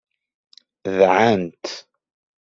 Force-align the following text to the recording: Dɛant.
Dɛant. 0.97 1.65